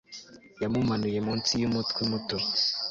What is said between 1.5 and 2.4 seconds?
yumutwe muto